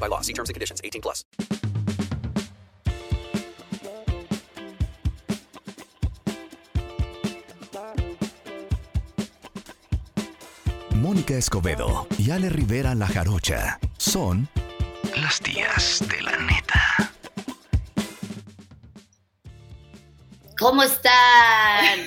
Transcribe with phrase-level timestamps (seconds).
[0.00, 0.20] by law.
[0.20, 0.80] See terms and conditions.
[0.84, 1.24] 18 plus.
[11.04, 14.48] Mónica Escobedo y Ale Rivera La Jarocha son
[15.14, 17.12] las tías de la neta.
[20.58, 22.00] ¿Cómo están?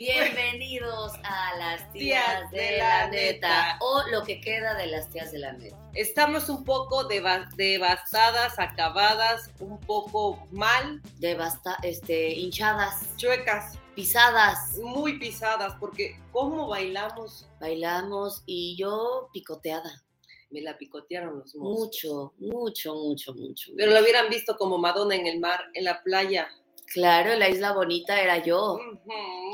[0.00, 5.40] Bienvenidos a las tías de, la neta o lo que queda de las tías de
[5.40, 5.76] la neta.
[5.92, 15.18] Estamos un poco deva- devastadas, acabadas, un poco mal, Devasta, este, hinchadas, chuecas, pisadas, muy
[15.18, 17.46] pisadas, porque ¿cómo bailamos?
[17.60, 20.02] bailamos y yo picoteada.
[20.48, 21.78] Me la picotearon los mozos.
[21.78, 23.70] Mucho, mucho, mucho, mucho.
[23.76, 26.48] Pero lo hubieran visto como Madonna en el mar, en la playa.
[26.92, 28.78] Claro, la isla bonita era yo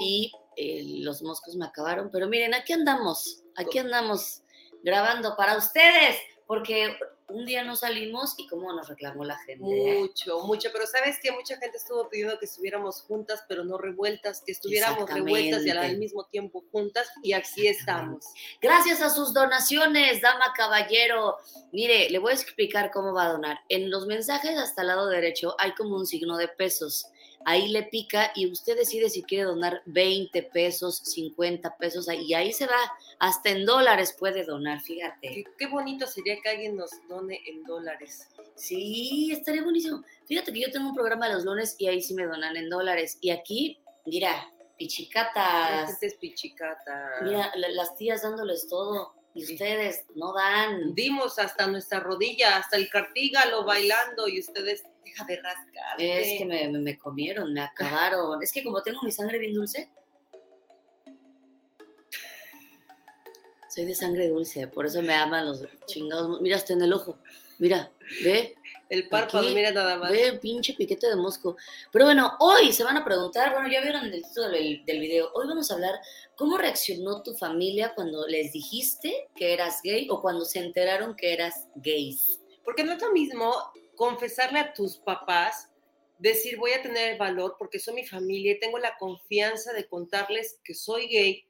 [0.00, 2.10] y eh, los moscos me acabaron.
[2.10, 4.42] Pero miren, aquí andamos, aquí andamos
[4.82, 6.96] grabando para ustedes, porque
[7.28, 9.98] un día no salimos y cómo nos reclamó la gente.
[9.98, 14.42] Mucho, mucho, pero sabes que mucha gente estuvo pidiendo que estuviéramos juntas, pero no revueltas,
[14.46, 18.24] que estuviéramos revueltas y al mismo tiempo juntas, y aquí estamos.
[18.62, 21.36] Gracias a sus donaciones, dama caballero.
[21.72, 23.58] Mire, le voy a explicar cómo va a donar.
[23.68, 27.08] En los mensajes hasta el lado derecho hay como un signo de pesos.
[27.48, 32.52] Ahí le pica y usted decide si quiere donar 20 pesos, 50 pesos, y ahí
[32.52, 32.76] se va.
[33.20, 35.28] Hasta en dólares puede donar, fíjate.
[35.28, 38.26] Qué, qué bonito sería que alguien nos done en dólares.
[38.56, 40.02] Sí, estaría buenísimo.
[40.26, 43.16] Fíjate que yo tengo un programa los lunes y ahí sí me donan en dólares.
[43.20, 45.90] Y aquí, mira, pichicatas.
[45.90, 47.10] gente es pichicata.
[47.22, 49.14] Mira, la- las tías dándoles todo.
[49.34, 50.94] Y ustedes no dan.
[50.94, 56.00] Dimos hasta nuestra rodilla, hasta el cartígalo bailando y ustedes, deja de rascar.
[56.00, 58.42] Es que me, me- comieron, me acabaron.
[58.42, 59.88] Es que como tengo mi sangre bien dulce.
[63.68, 66.40] Soy de sangre dulce, por eso me aman los chingados.
[66.40, 67.18] Mira, hasta en el ojo.
[67.58, 67.90] Mira,
[68.22, 68.54] ve,
[68.88, 70.10] El párpado, Aquí, mira nada más.
[70.12, 71.56] ve, pinche piquete de mosco.
[71.92, 75.30] Pero bueno, hoy se van a preguntar, bueno, ya vieron el título del, del video.
[75.34, 75.94] Hoy vamos a hablar
[76.36, 81.32] cómo reaccionó tu familia cuando les dijiste que eras gay o cuando se enteraron que
[81.32, 82.40] eras gays.
[82.64, 83.54] Porque no es lo mismo
[83.96, 85.70] confesarle a tus papás,
[86.18, 89.88] decir voy a tener el valor porque soy mi familia y tengo la confianza de
[89.88, 91.46] contarles que soy gay,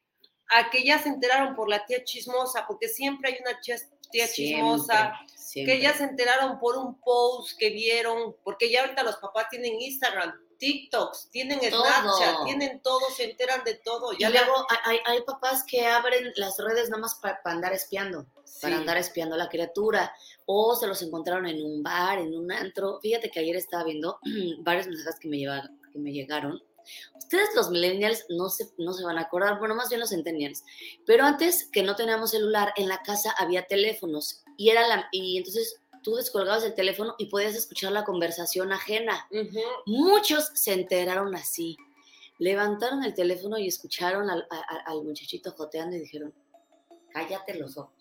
[0.48, 3.76] a que ya se enteraron por la tía chismosa, porque siempre hay una tía,
[4.10, 5.74] tía chismosa, siempre.
[5.74, 9.80] que ya se enteraron por un post que vieron, porque ya ahorita los papás tienen
[9.80, 11.84] Instagram, TikToks, tienen Todo.
[11.84, 14.12] Snapchat, tienen todo, se enteran de todo.
[14.12, 18.26] Y Ya la- luego hay, papás que abren las redes nada más para, andar espiando,
[18.60, 20.12] para andar espiando a la criatura,
[20.46, 22.98] o se los encontraron en un bar, en un antro.
[23.00, 24.18] Fíjate que ayer estaba viendo
[24.60, 26.62] varios mensajes que me, llevaron, que me llegaron.
[27.16, 30.62] Ustedes los millennials no se, no se van a acordar, bueno, más bien los centennials.
[31.04, 35.36] Pero antes que no teníamos celular, en la casa había teléfonos y, era la, y
[35.38, 39.26] entonces tú descolgabas el teléfono y podías escuchar la conversación ajena.
[39.32, 39.58] Ujú.
[39.86, 41.76] Muchos se enteraron así.
[42.38, 46.32] Levantaron el teléfono y escucharon al, a- al muchachito joteando y dijeron,
[47.12, 47.92] cállate los ojos.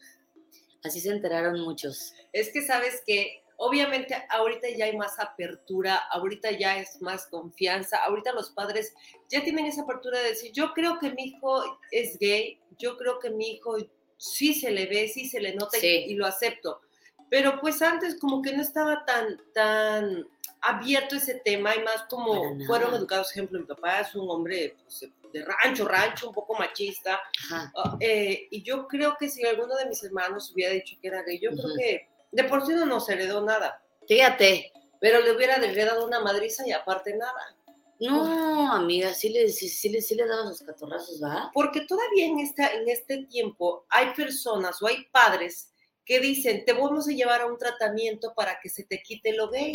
[0.83, 2.13] Así se enteraron muchos.
[2.31, 7.97] Es que sabes que obviamente ahorita ya hay más apertura, ahorita ya es más confianza,
[8.05, 8.93] ahorita los padres
[9.29, 13.17] ya tienen esa apertura de decir, yo creo que mi hijo es gay, yo creo
[13.17, 13.77] que mi hijo
[14.17, 16.05] sí se le ve, sí se le nota y- Sí.
[16.09, 16.81] y, lo acepto.
[17.29, 20.27] Pero pues antes como que no estaba tan, tan
[20.61, 25.09] abierto ese tema y más como fueron educados, ejemplo, mi papá es un hombre pues,
[25.33, 27.19] de rancho, rancho, un poco machista.
[27.51, 31.23] Ah, eh, y yo creo que si alguno de mis hermanos hubiera dicho que era
[31.23, 34.71] gay, yo creo que de por sí no nos heredó nada, Fíjate.
[34.99, 37.55] pero le hubiera heredado una madriza y aparte nada.
[37.99, 41.49] No, amiga, sí le, sí, sí le, sí le daban sus catorrazos, ¿va?
[41.53, 45.69] Porque todavía en, esta, en este tiempo hay personas o hay padres
[46.05, 49.49] que dicen, te vamos a llevar a un tratamiento para que se te quite lo
[49.49, 49.71] gay.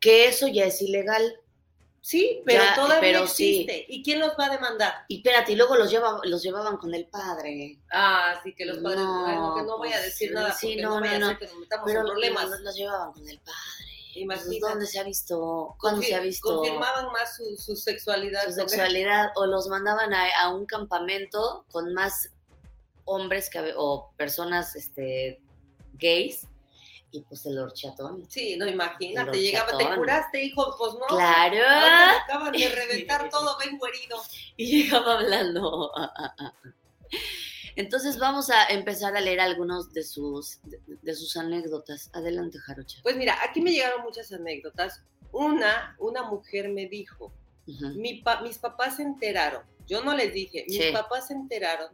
[0.00, 1.40] Que eso ya es ilegal.
[2.00, 3.62] Sí, pero Ya, todavía pero sí.
[3.62, 3.86] existe.
[3.88, 4.92] ¿Y quién los va a demandar?
[5.08, 7.78] Y espérate, y luego los, lleva, los llevaban con el padre.
[7.90, 8.98] Ah, sí, que los padres.
[9.00, 10.52] No, ay, no, que no voy a pues, decir nada.
[10.52, 12.50] sí, no, no, voy no, que nos metamos Pero en problemas.
[12.50, 13.58] los, los llevaban con el padre.
[14.16, 14.60] Imagínate.
[14.60, 15.76] Pues, ¿Dónde se ha visto?
[15.80, 18.44] ¿Cuándo Confir- se ha visto Confirmaban más su, su sexualidad.
[18.44, 19.30] su sexualidad?
[19.36, 22.28] O los mandaban a, a un campamento con más
[23.06, 25.40] hombres que, o personas este,
[25.98, 26.46] gays
[27.10, 28.28] y pues el horchatón.
[28.28, 31.06] Sí, no, imagínate, llegaba, te curaste, hijo, pues no.
[31.06, 31.56] ¡Claro!
[31.64, 34.20] Ahora te acaban de reventar todo, vengo herido.
[34.56, 35.90] Y llegaba hablando.
[35.96, 36.52] ah, ah, ah.
[37.76, 42.08] Entonces vamos a empezar a leer algunos de sus, de, de sus anécdotas.
[42.12, 42.98] Adelante, Jarocha.
[43.02, 45.02] Pues mira, aquí me llegaron muchas anécdotas.
[45.32, 47.32] Una, una mujer me dijo,
[47.96, 50.92] mi pa- mis papás se enteraron, yo no les dije, mis Sí.
[50.92, 51.90] papás se enteraron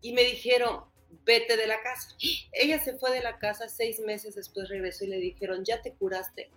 [0.00, 0.84] y me dijeron,
[1.24, 2.08] vete de la casa.
[2.52, 5.92] Ella se fue de la casa, seis meses después regresó y le dijeron, ya te
[5.92, 6.50] curaste.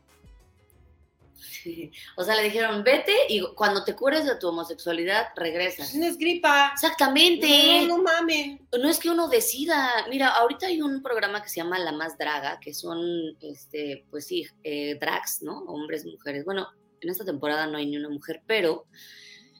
[1.37, 1.91] Sí.
[2.15, 5.93] O sea, le dijeron, vete y cuando te cures de tu homosexualidad, regresas.
[5.95, 6.71] No es gripa.
[6.73, 7.47] Exactamente.
[7.47, 8.67] No, no, no mamen.
[8.71, 10.05] No es que uno decida.
[10.09, 14.27] Mira, ahorita hay un programa que se llama La Más Draga, que son, este, pues
[14.27, 15.59] sí, eh, drags, ¿no?
[15.65, 16.45] Hombres, mujeres.
[16.45, 16.69] Bueno,
[17.01, 18.85] en esta temporada no hay ni una mujer, pero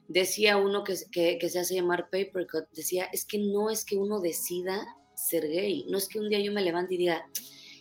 [0.08, 3.98] decía uno que, que, que se hace llamar Papercut, decía, es que no es que
[3.98, 4.86] uno decida
[5.16, 7.26] ser gay, no es que un día yo me levante y diga,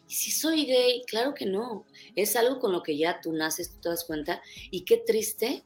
[0.08, 1.02] ¿y si soy gay?
[1.06, 1.84] Claro que no.
[2.14, 5.64] Es algo con lo que ya tú naces, tú te das cuenta, y qué triste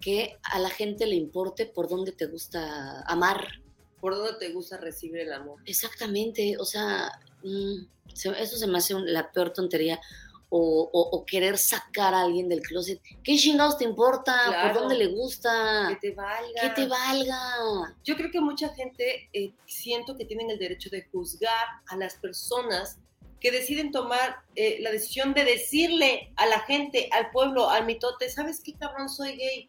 [0.00, 3.46] que a la gente le importe por dónde te gusta amar.
[4.00, 5.60] ¿Por dónde te gusta recibir el amor?
[5.66, 7.12] Exactamente, o sea,
[7.44, 7.84] mm,
[8.14, 10.00] eso se me hace la peor tontería.
[10.52, 13.00] O, o- o querer sacar a alguien del closet.
[13.22, 14.34] ¿Qué chingados te importa?
[14.48, 14.72] Claro.
[14.72, 15.86] ¿Por dónde le gusta?
[15.90, 16.60] Que te valga.
[16.60, 17.96] Que te valga.
[18.02, 22.16] Yo creo que mucha gente eh, siento que tienen el derecho de juzgar a las
[22.16, 22.98] personas
[23.38, 28.28] que deciden tomar eh, la decisión de decirle a la gente, al pueblo, al mitote,
[28.28, 29.68] ¿sabes qué cabrón soy gay?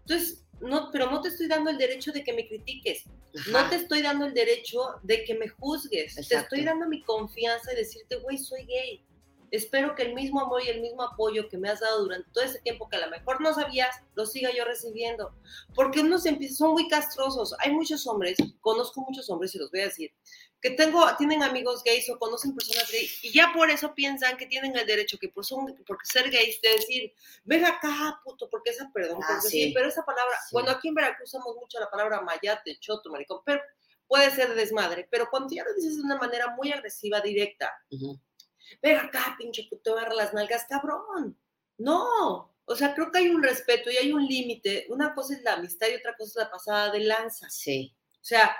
[0.00, 3.04] Entonces, no, pero no te estoy dando el derecho de que me critiques,
[3.50, 3.70] no Ajá.
[3.70, 6.44] te estoy dando el derecho de que me juzgues, te Exacto.
[6.56, 9.04] estoy dando mi confianza y decirte, güey, soy gay.
[9.50, 12.44] Espero que el mismo amor y el mismo apoyo que me has dado durante todo
[12.44, 15.34] ese tiempo que a lo mejor no sabías, lo siga yo recibiendo.
[15.74, 17.54] Porque unos empiezan, son muy castrosos.
[17.60, 20.12] Hay muchos hombres, conozco muchos hombres y los voy a decir,
[20.60, 24.46] que tengo, tienen amigos gays o conocen personas gays y ya por eso piensan que
[24.46, 27.12] tienen el derecho, que por, son, por ser gays, de decir,
[27.44, 29.62] ven acá, puto, porque esa, perdón, Ah, porque sí.
[29.64, 30.48] sí, pero esa palabra, Sí.
[30.52, 33.60] bueno, aquí en Veracruz usamos mucho la palabra mayate, choto, maricón, pero
[34.06, 37.70] puede ser desmadre, pero cuando ya lo dices de una manera muy agresiva, directa.
[38.82, 41.38] Ven acá, pinche puto, agarra las nalgas, cabrón.
[41.78, 44.86] No, o sea, creo que hay un respeto y hay un límite.
[44.88, 47.48] Una cosa es la amistad y otra cosa es la pasada de lanza.
[47.50, 48.56] Sí, O sea,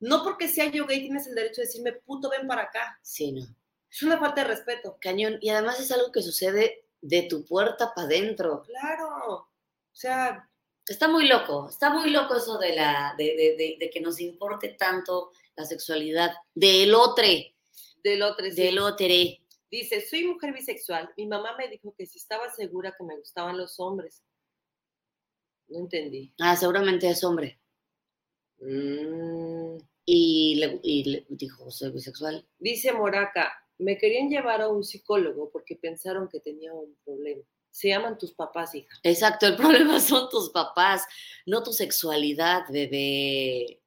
[0.00, 2.98] no porque sea yo gay tienes el derecho de decirme, puto, ven para acá.
[3.02, 3.44] sí, no.
[3.92, 4.96] Es una falta de respeto.
[5.00, 5.38] Cañón.
[5.40, 8.62] Y además es algo que sucede de tu puerta para adentro.
[8.62, 9.34] Claro.
[9.34, 9.48] O
[9.92, 10.46] sea,
[10.86, 14.18] Está muy loco, está muy loco eso de, la, de, de- de- de que nos
[14.20, 17.24] importe tanto la sexualidad del otro,
[18.02, 18.52] del otro sí.
[18.62, 19.06] del otro.
[19.70, 21.12] Dice, soy mujer bisexual.
[21.16, 24.24] Mi mamá me dijo que si estaba segura que me gustaban los hombres.
[25.68, 26.34] No entendí.
[26.40, 27.60] Ah, seguramente es hombre.
[28.58, 29.78] Mm.
[30.04, 32.44] Y le, y le dijo, soy bisexual.
[32.58, 37.42] Dice Moraca, me querían llevar a un psicólogo porque pensaron que tenía un problema.
[37.70, 38.94] Se llaman tus papás, hija.
[39.04, 41.04] Exacto, el problema son tus papás,
[41.46, 43.79] no tu sexualidad, bebé.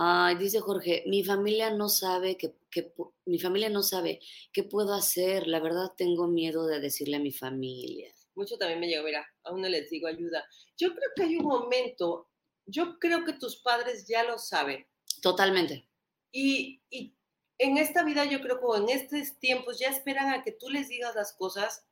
[0.00, 2.94] Ay, dice Jorge, mi familia no sabe que, que
[3.26, 4.20] mi familia no sabe
[4.52, 5.48] qué puedo hacer.
[5.48, 8.14] La verdad tengo miedo de decirle a mi familia.
[8.36, 10.46] Mucho también me llegó, mira, aún no les digo ayuda.
[10.76, 12.30] Yo creo que hay un momento,
[12.64, 14.86] yo creo que tus padres ya lo saben.
[15.20, 15.88] Totalmente.
[16.30, 17.16] Y, y
[17.58, 20.88] en esta vida, yo creo que en estos tiempos ya esperan a que tú les
[20.88, 21.84] digas las cosas.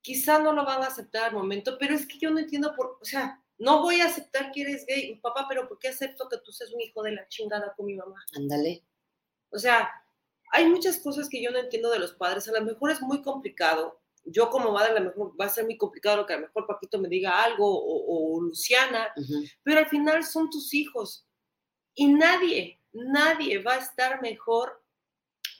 [0.00, 2.98] Quizá no lo van a aceptar al momento, pero es que yo no entiendo por,
[3.00, 6.36] o sea, no voy a aceptar que eres gay, papá, pero ¿por qué acepto que
[6.44, 8.22] tú seas un hijo de la chingada con mi mamá?
[8.36, 8.84] Ándale.
[9.50, 9.90] O sea,
[10.52, 12.46] hay muchas cosas que yo no entiendo de los padres.
[12.48, 14.02] A lo mejor es muy complicado.
[14.24, 16.46] Yo como madre a lo mejor va a ser muy complicado lo que a lo
[16.46, 19.08] mejor Paquito me diga algo o, o Luciana,
[19.62, 21.26] pero al final son tus hijos.
[21.94, 24.83] Y nadie, nadie va a estar mejor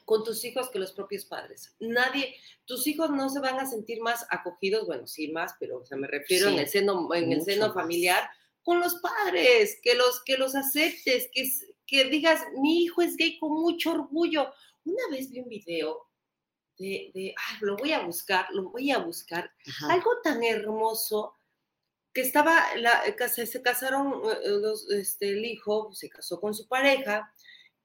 [0.04, 1.74] con tus hijos que los propios padres.
[1.80, 5.84] Nadie, tus hijos no se van a sentir más acogidos, bueno, sí más, pero o
[5.86, 7.74] sea, me refiero Sí, en el seno, en el seno más.
[7.74, 8.28] familiar
[8.62, 11.48] con los padres, que los que los aceptes, que
[11.86, 14.50] que digas, mi hijo es gay con mucho orgullo.
[14.84, 16.08] Una vez vi un video
[16.78, 19.92] de, de ay, lo voy a buscar, lo voy a buscar, Ajá.
[19.92, 21.34] algo tan hermoso
[22.14, 26.54] que estaba, la, eh, casa- se casaron, eh, los, este, el hijo se casó con
[26.54, 27.30] su pareja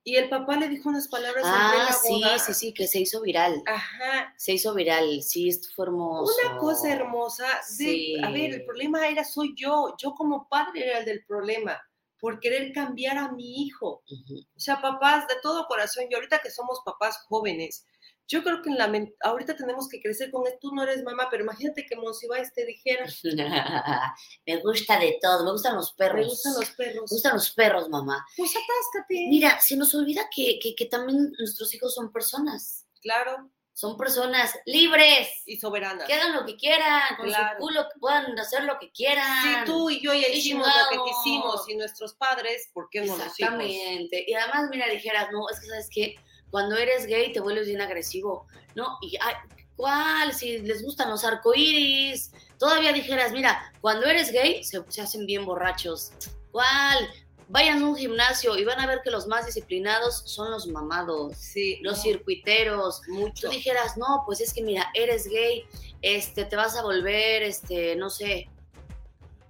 [0.04, 2.40] Y el papá le dijo unas palabras en Ah, plena sí, boda.
[2.40, 3.62] sí, sí, que se hizo viral.
[3.68, 4.34] Ajá.
[4.38, 6.34] Se hizo viral, sí, esto fue hermoso.
[6.48, 7.46] Una cosa hermosa.
[7.46, 8.16] de- Sí.
[8.24, 9.94] A ver, el problema era soy yo.
[10.02, 11.80] Yo como padre era el del problema
[12.20, 14.04] por querer cambiar a mi hijo.
[14.10, 14.40] Ujú.
[14.56, 17.86] O sea, papás de todo corazón, y ahorita que somos papás jóvenes,
[18.30, 20.60] yo creo que en la men- ahorita tenemos que crecer con esto.
[20.62, 23.06] Tú no eres mamá, pero imagínate que Monsiváis te dijera,
[24.46, 26.18] me gusta de todo, me gustan los perros.
[26.22, 26.96] me gustan los perros.
[27.12, 28.26] Me gustan los perros, mamá.
[28.38, 29.28] Pues atáscate.
[29.30, 32.86] Mira, se nos olvida que, que, que también nuestros hijos son personas.
[33.02, 35.30] Claro, Son personas libres.
[35.46, 36.06] y soberana.
[36.06, 37.58] Que hagan lo que quieran, con Claro.
[37.60, 39.26] su culo, que puedan hacer lo que quieran.
[39.66, 43.00] Si tú y yo ya Sí, hicimos lo que quisimos y nuestros padres, ¿por qué
[43.02, 43.32] no los hijos?
[43.40, 44.26] Exactamente.
[44.28, 46.16] Y además, mira, dijeras, no, es que sabes que
[46.52, 48.48] cuando eres gay te vuelves bien agresivo.
[48.76, 49.36] No, y ay,
[49.76, 50.34] ¿cuál?
[50.34, 52.32] Si les gustan los arcoíris.
[52.58, 56.12] Todavía dijeras, mira, cuando eres gay se, se hacen bien borrachos.
[56.52, 57.10] ¿Cuál?
[57.52, 61.36] Vayan a un gimnasio y van a ver que los más disciplinados son los mamados,
[61.36, 63.02] Sí, los no, circuiteros.
[63.08, 63.48] mucho.
[63.48, 65.64] Tú dijeras, no, pues es que mira, eres gay,
[66.04, 68.50] este, te vas a volver, este, no sé,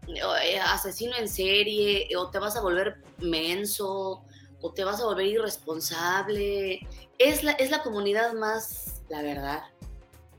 [0.08, 4.24] eh, asesino en serie, o te vas a volver menso,
[4.62, 6.88] o te vas a volver irresponsable.
[7.18, 9.63] Es la, es la comunidad más, la verdad,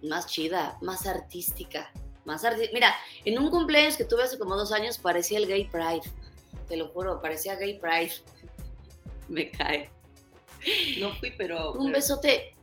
[0.03, 1.91] más chida, más artística.
[2.25, 5.65] Más arti- Mira, en un cumpleaños que tuve hace como dos años parecía el Gay
[5.69, 6.03] Pride.
[6.69, 8.12] Te lo juro, parecía Gay Pride.
[9.29, 9.91] Me cae.
[10.99, 11.73] No fui, pero...
[11.73, 12.55] Un pero- besote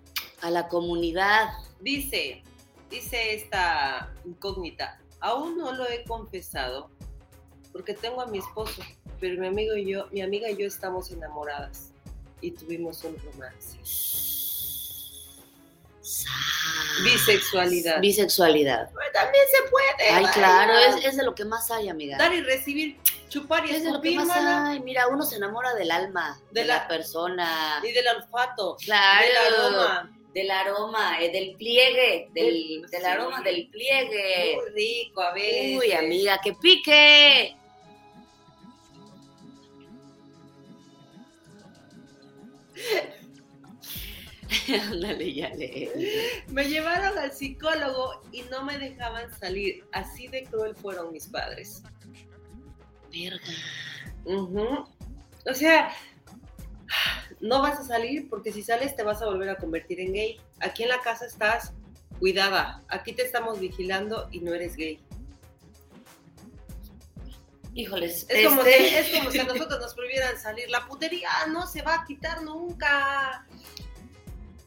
[0.41, 1.49] a la comunidad.
[1.79, 2.43] Dice,
[2.89, 6.89] dice esta incógnita, aún no lo he confesado
[7.77, 8.81] porque tengo a mi esposo,
[9.19, 11.91] pero mi amigo y yo, mi amiga y yo estamos enamoradas
[12.41, 13.77] y tuvimos un romance.
[17.03, 18.01] Bisexualidad.
[18.01, 18.89] Bisexualidad.
[18.89, 20.09] Pero también se puede.
[20.09, 20.33] Ay, vaya.
[20.33, 22.17] claro, es, es de lo que más hay, amiga.
[22.17, 22.97] Dar y recibir,
[23.29, 24.79] chupar y Es de lo que más mana, hay.
[24.79, 27.79] Mira, uno se enamora del alma, de, De la, la- persona.
[27.87, 29.23] y del olfato, Claro.
[29.27, 30.13] del aroma.
[30.33, 32.45] Del aroma, eh, del pliegue, del,
[32.81, 33.05] Del- del sí.
[33.07, 34.55] aroma del pliegue.
[34.55, 35.79] Muy rico a veces.
[35.79, 37.55] Uy, amiga, que pique.
[44.91, 46.43] Ándale, ya le.
[46.47, 49.85] Me llevaron al psicólogo y no me dejaban salir.
[49.91, 51.83] Así de cruel fueron mis padres.
[53.11, 53.39] Verga.
[54.25, 55.93] O sea,
[57.41, 60.39] no vas a salir porque si sales te vas a volver a convertir en gay.
[60.59, 61.73] Aquí en la casa estás
[62.19, 62.83] cuidada.
[62.89, 64.99] Aquí te estamos vigilando y no eres gay.
[67.77, 68.25] Híjoles.
[68.27, 70.67] Es, como, este- si, es como si a nosotros nos prohibieran salir.
[70.71, 73.45] La putería no se va a quitar nunca.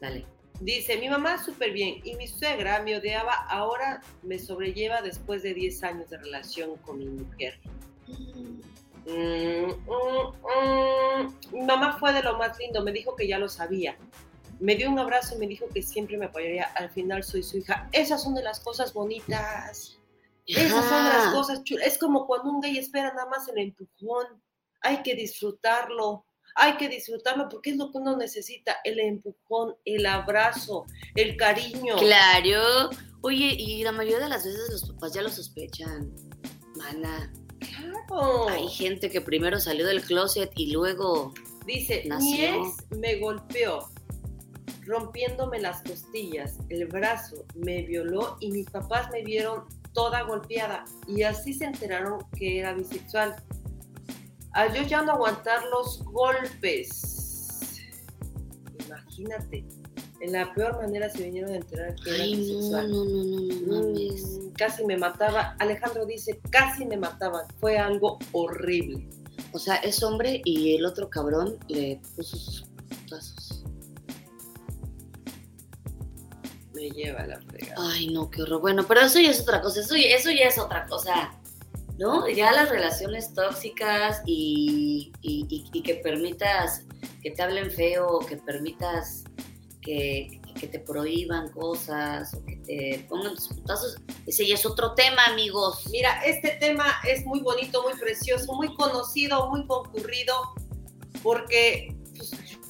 [0.01, 0.25] Dale.
[0.61, 5.55] Dice, mi mamá súper bien y mi suegra me odiaba, ahora me sobrelleva después de
[5.55, 7.59] 10 años de relación con mi mujer.
[8.07, 11.35] Mm, mm, mm.
[11.53, 13.97] Mi mamá fue de lo más lindo, me dijo que ya lo sabía.
[14.61, 16.67] Me dio un abrazo y me dijo que siempre me apoyaría.
[16.77, 17.89] Al final soy su hija.
[17.91, 20.00] Esas son de las cosas bonitas.
[20.57, 21.87] Esas son las cosas chulas.
[21.87, 24.27] Es como cuando un gay espera nada más el empujón.
[24.83, 26.27] Hay que disfrutarlo.
[26.57, 28.77] Hay que disfrutarlo porque es lo que uno necesita.
[28.85, 31.97] El empujón, el abrazo, el cariño.
[31.99, 32.91] Claro.
[33.23, 36.13] Oye, y la mayoría de las veces los papás ya lo sospechan.
[36.77, 38.49] Mana, Claro.
[38.49, 41.35] hay gente que primero salió del closet y luego.
[41.67, 43.87] Dice, mi ex me golpeó,
[44.87, 51.23] rompiéndome las costillas, el brazo, me violó y mis papás me vieron toda golpeada y
[51.23, 53.37] así se enteraron que era bisexual.
[54.53, 57.81] Al yo ya no aguantar los golpes,
[58.85, 59.65] imagínate,
[60.21, 62.91] en la peor manera se vinieron a enterar que era Ay, bisexual.
[62.91, 63.25] no, no,
[63.67, 63.89] no.
[63.89, 65.57] Mm, casi me mataba.
[65.59, 67.47] Alejandro dice, casi me mataban.
[67.59, 69.09] Fue algo horrible.
[69.53, 73.40] O sea, es hombre y el otro cabrón le puso sus putazos.
[76.81, 77.75] Me lleva la fregada.
[77.93, 78.61] Ay, no, qué horror.
[78.61, 79.81] Bueno, pero eso ya es otra cosa.
[79.81, 81.33] Eso, ya- eso ya es otra cosa.
[81.99, 82.27] ¿No?
[82.31, 86.85] Ya las relaciones tóxicas y, y- y- y que permitas
[87.23, 89.25] que te hablen feo, que permitas
[89.83, 93.97] que, que te prohíban cosas o que te pongan tus putazos.
[94.27, 95.87] Ese ya es otro tema, amigos.
[95.91, 100.35] Mira, este tema es muy bonito, muy precioso, muy conocido, muy concurrido,
[101.23, 101.95] porque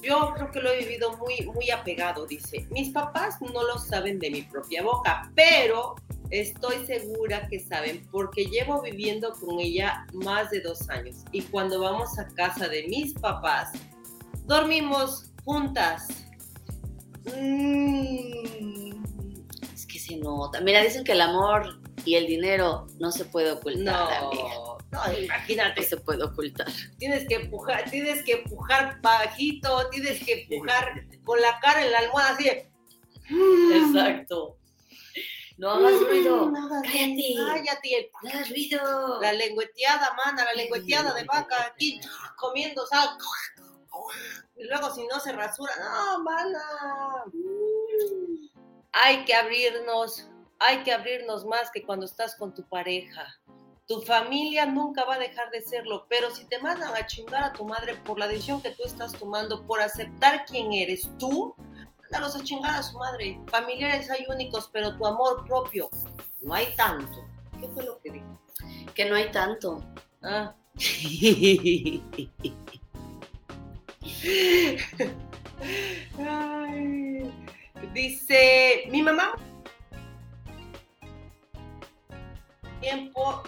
[0.02, 2.66] yo creo que lo he vivido muy, muy apegado, dice.
[2.71, 5.95] Mis papás no lo saben de mi propia boca, pero
[6.30, 11.16] estoy segura que saben, porque llevo viviendo con ella más de dos años.
[11.33, 13.73] Y cuando vamos a casa de mis papás,
[14.45, 16.09] dormimos juntas.
[17.25, 18.92] Mm,
[19.75, 20.61] Es que se nota.
[20.61, 24.45] Mira, dicen que el amor y el dinero no se puede ocultar, amiga.
[24.92, 26.66] No, imagínate, se puede ocultar.
[26.99, 31.99] tienes que empujar, tienes que empujar bajito, tienes que empujar con la cara en la
[31.99, 32.70] almohada así de,
[33.76, 34.56] Exacto.
[35.56, 36.50] No hagas ruido.
[36.50, 37.35] No hagas Cállate.
[37.37, 39.20] Cállate, No hagas ruido.
[39.20, 42.00] la lengüeteada, mana, la lengüeteada de vaca, aquí
[42.37, 43.11] comiendo sal.
[44.56, 46.62] Y luego si no se rasura, no, mana.
[48.92, 50.26] Hay que abrirnos,
[50.59, 53.26] hay que abrirnos más que cuando estás con tu pareja.
[53.90, 57.52] Tu familia nunca va a dejar de serlo, pero si te mandan a chingar a
[57.52, 61.56] tu madre por la decisión que tú estás tomando, por aceptar quién eres tú,
[62.00, 63.40] mándalos a chingar a su madre.
[63.49, 65.90] Familiares hay únicos, pero tu amor propio
[66.40, 67.26] no hay tanto.
[67.61, 68.40] ¿Qué fue lo que dijo?
[68.94, 69.85] Que no hay tanto.
[70.23, 70.54] Ah.
[76.25, 77.32] Ay,
[77.92, 79.35] dice, mi mamá
[82.80, 83.42] tiempo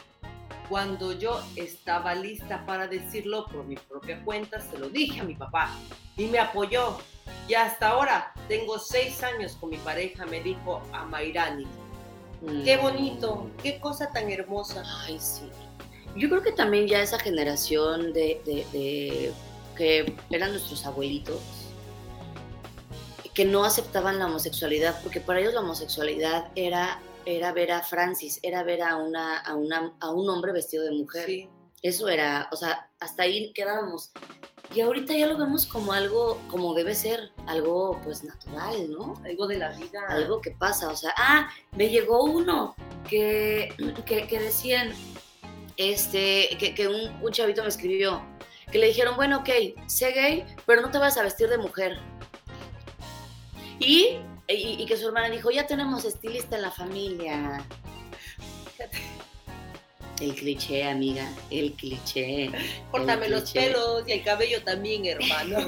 [0.72, 5.34] cuando yo estaba lista para decirlo por mi propia cuenta, se lo dije a mi
[5.34, 5.68] papá
[6.16, 6.96] y me apoyó.
[7.46, 11.66] Y hasta ahora tengo seis años con mi pareja, me dijo a Mairani.
[12.64, 14.82] Qué bonito, qué cosa tan hermosa.
[15.04, 15.42] Ay, sí.
[16.16, 19.32] Yo creo que también ya esa generación de, de- de-
[19.76, 21.38] que eran nuestros abuelitos,
[23.34, 28.40] que no aceptaban la homosexualidad, porque para ellos la homosexualidad era, era ver a Francis,
[28.42, 31.26] era ver a, una, a, una, a un hombre vestido de mujer.
[31.26, 31.48] Sí.
[31.82, 34.12] Eso era, o sea, hasta ahí quedábamos.
[34.74, 39.14] Y ahorita ya lo vemos como algo, como debe ser, algo pues natural, ¿no?
[39.24, 40.00] Algo de la vida.
[40.08, 42.74] algo que pasa, o sea, ah, me llegó uno
[43.08, 43.74] que,
[44.06, 44.92] que, que decían,
[45.76, 48.22] este, que, que un, un chavito me escribió,
[48.70, 49.50] que le dijeron, bueno, ok,
[49.86, 51.98] sé gay, pero no te vas a vestir de mujer.
[53.78, 54.18] Y,
[54.52, 57.64] y, y que su hermana dijo, ya tenemos estilista en la familia.
[60.22, 62.52] El cliché, amiga, el cliché.
[62.92, 65.58] Córtame los pelos y el cabello también, hermano.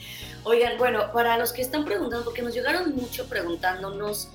[0.44, 4.28] Oigan, bueno, para los que están preguntando, porque nos llegaron mucho preguntándonos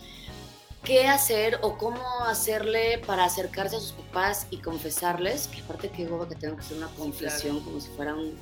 [0.84, 6.04] qué hacer o cómo hacerle para acercarse a sus papás y confesarles, que aparte que
[6.04, 8.38] huevo que tengo que hacer una confesión como si fuera un,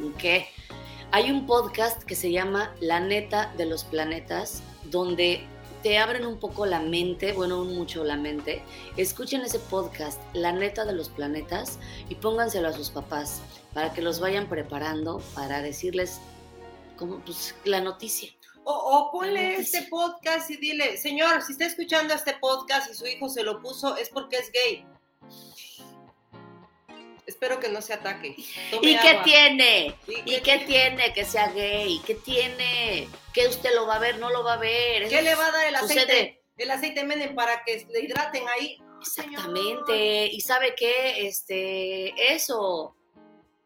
[0.00, 0.48] un qué.
[1.12, 5.44] Hay un podcast que se llama La neta de los planetas, donde
[5.82, 8.62] te abren un poco la mente, bueno, mucho la mente.
[8.96, 11.78] Escuchen ese podcast, La neta de los planetas,
[12.08, 13.40] y pónganselo a sus papás
[13.74, 16.20] para que los vayan preparando para decirles
[16.96, 18.30] como pues la noticia.
[18.64, 23.06] O, o ponle este podcast y dile, señor, si está escuchando este podcast y su
[23.06, 24.86] hijo se lo puso, es porque es gay.
[27.42, 28.36] Espero que no se ataque.
[28.70, 29.24] Tome ¿Y qué agua.
[29.24, 29.96] tiene?
[30.06, 32.00] ¿Y ¿Y qué tiene que sea gay?
[32.06, 33.08] ¿Qué tiene?
[33.34, 34.20] ¿Que usted lo va a ver?
[34.20, 35.08] No lo va a ver.
[35.08, 36.02] ¿Qué le va a dar el Sucede.
[36.02, 36.44] aceite?
[36.56, 38.78] El aceite Menem para que le hidraten ahí.
[39.00, 40.26] Exactamente.
[40.26, 41.26] ¿Y sabe qué?
[41.26, 42.94] Este, eso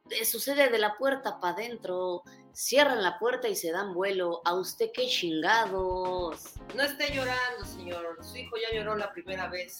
[0.08, 2.22] eh, sucede de la puerta para adentro.
[2.60, 4.40] Cierran la puerta y se dan vuelo.
[4.46, 6.40] ¿A usted qué chingados?
[6.74, 8.16] No esté llorando, señor.
[8.24, 9.78] Su hijo ya lloró la primera vez.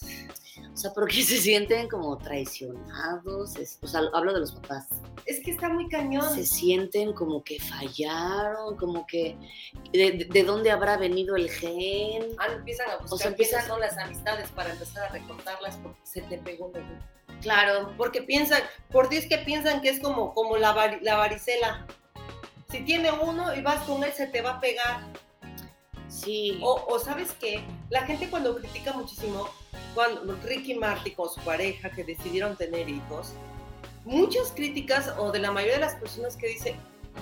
[0.71, 3.55] O sea, porque se sienten como traicionados.
[3.55, 4.89] Es- o sea, hablo de los papás.
[5.25, 6.35] Es que está muy cañón.
[6.35, 9.35] se sienten como que fallaron, como que
[9.91, 12.27] de, de- de dónde habrá venido el gen.
[12.37, 15.99] Ah, empiezan a buscar O sea, empiezan- son las amistades para empezar a recortarlas porque
[16.03, 16.71] se te pegó.
[17.41, 18.61] Claro, Porque piensan,
[18.91, 21.87] por Dios que piensan que es como, como la, la varicela.
[22.69, 25.01] Si tiene uno y vas con él, se te va a pegar.
[26.09, 26.59] sí.
[26.61, 29.47] O, o sabes qué, la gente cuando critica muchísimo,
[29.95, 33.33] cuando Ricky Martin con su pareja que decidieron tener hijos,
[34.05, 36.75] muchas críticas o de la mayoría de las personas que dicen,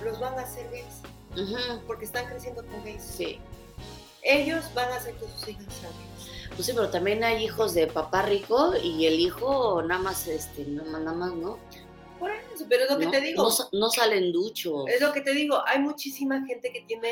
[0.04, 1.02] los van a hacer gays
[1.88, 3.04] porque están creciendo con gays.
[3.04, 3.40] sí.
[4.28, 6.50] Ellos van a hacer que sus hijos sean gays.
[6.56, 10.66] Pues sí, pero también hay hijos de papá rico y el hijo nada más, este,
[10.66, 11.60] no, nada más, ¿no?
[12.56, 13.44] Eso, pero es lo que no, te digo.
[13.44, 14.86] no no salen duchos.
[14.88, 17.10] Es lo que te digo, hay muchísima gente que tiene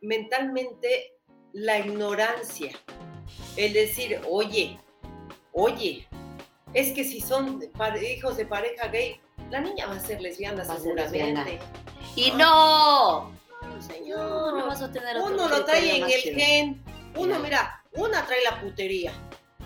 [0.00, 1.14] mentalmente
[1.52, 2.72] la ignorancia.
[3.56, 4.78] El decir, oye,
[5.52, 6.06] oye,
[6.74, 7.62] es que si son
[8.02, 11.58] hijos de pareja gay, la niña va a ser lesbiana Va a ser seguramente.
[12.14, 13.30] Y no, No,
[13.62, 14.54] no, señor.
[14.54, 16.82] no vas a tener Uno lo trae en el gen.
[17.16, 19.12] Uno, mira, una trae la putería.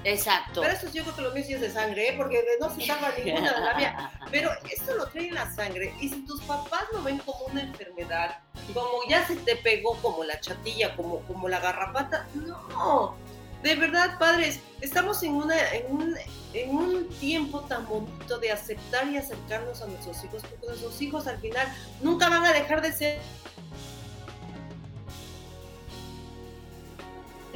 [0.04, 0.62] Exacto.
[0.62, 2.14] Pero eso yo creo que lo mío sí es de sangre, ¿eh?
[2.16, 4.10] porque no se salva ninguna de la mía.
[4.30, 5.94] Pero esto lo trae en la sangre.
[6.00, 8.38] Y si tus papás lo ven como una enfermedad,
[8.72, 13.14] como ya se te pegó como la chatilla, como, como la garrapata, no.
[13.62, 16.16] De verdad, padres, estamos en, una, en, un,
[16.54, 21.26] en un tiempo tan bonito de aceptar y acercarnos a nuestros hijos, porque nuestros hijos
[21.26, 21.68] al final
[22.00, 23.18] nunca van a dejar de ser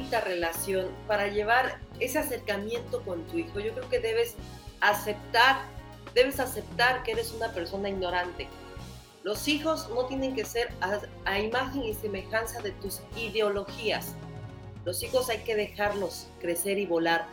[0.05, 3.59] esta relación para llevar ese acercamiento con tu hijo.
[3.59, 4.35] Yo creo que debes
[4.81, 5.57] aceptar
[6.15, 8.47] debes aceptar que eres una persona ignorante.
[9.23, 14.15] Los hijos no tienen que ser a, a imagen y semejanza de tus ideologías.
[14.85, 17.27] Los hijos hay que dejarlos crecer y volar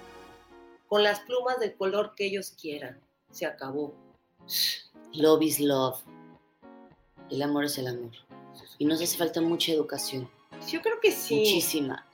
[0.89, 3.01] con las plumas del color que ellos quieran.
[3.31, 3.95] Se acabó.
[5.13, 5.99] Love is love.
[7.31, 8.11] El amor es el amor.
[8.79, 10.29] Y nos hace falta mucha educación.
[10.69, 11.37] Yo creo que sí.
[11.37, 12.05] Muchísima.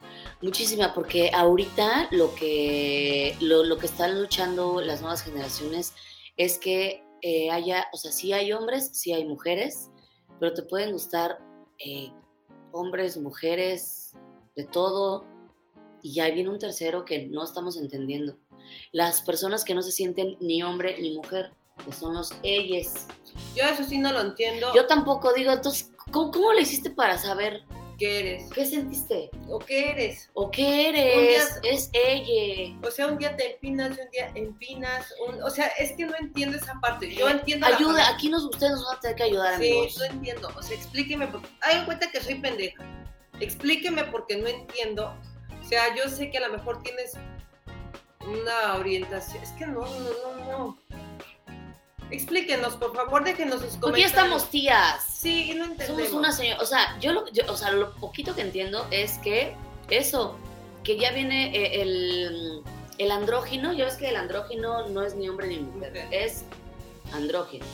[0.41, 5.95] Muchísima, porque ahorita lo que, lo, lo que están luchando las nuevas generaciones
[6.37, 9.91] es que eh, haya, o sea, sí hay hombres, sí hay mujeres,
[10.39, 11.39] pero te pueden gustar
[11.85, 12.13] eh,
[12.71, 14.13] hombres, mujeres,
[14.55, 15.25] de todo.
[16.03, 18.37] Y ya viene un tercero que no estamos entendiendo.
[18.93, 21.53] Las personas que no se sienten ni hombre ni mujer,
[21.85, 23.07] que son los ellos.
[23.57, 24.73] Yo eso sí no lo entiendo.
[24.75, 27.65] Yo tampoco digo, entonces, ¿cómo, cómo le hiciste para saber
[27.99, 28.51] ¿Qué eres?
[28.55, 29.29] qué sentiste?
[29.49, 30.31] ¿O qué eres?
[30.35, 31.59] ¿O qué eres?
[31.65, 32.79] Es ella.
[32.87, 35.13] O sea, un día te empinas y un día empinas.
[35.27, 37.13] un- o sea, es que no entiendo esa parte.
[37.13, 39.99] Yo entiendo Ayuda, aquí nos, ustedes nos van a tener que ayudar, Sí, amigos.
[39.99, 40.49] no entiendo.
[40.57, 41.27] O sea, explíqueme.
[41.27, 42.85] Porque, hagan cuenta que soy pendeja.
[43.41, 45.13] Explíqueme porque no entiendo.
[45.61, 47.15] O sea, yo sé que a lo mejor tienes
[48.27, 49.43] una orientación.
[49.43, 50.79] Es que no, no, no, no.
[52.11, 54.13] Explíquenos, por favor, déjenos sus Porque ya comentarios.
[54.13, 55.05] estamos tías.
[55.05, 56.05] Sí, no entendemos.
[56.07, 56.63] Somos una señora.
[56.63, 59.55] O sea, yo lo, yo- o sea, lo poquito que entiendo es que
[59.91, 60.37] eso,
[60.85, 62.63] que ya viene eh, el,
[62.99, 63.73] el andrógino.
[63.75, 66.45] Ya ves que el andrógino no es ni hombre ni mujer, es
[67.13, 67.65] andrógino.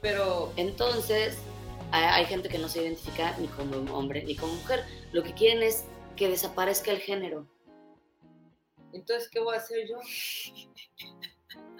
[0.00, 1.38] Pero, Entonces,
[1.92, 4.84] hay, hay gente que no se identifica ni como hombre ni como mujer.
[5.12, 5.84] Lo que quieren es
[6.16, 7.46] que desaparezca el género.
[8.92, 9.96] entonces, ¿qué voy a hacer yo?